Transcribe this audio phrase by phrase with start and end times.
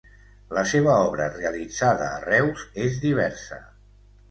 [0.57, 3.63] La seva obra realitzada a Reus és diversa.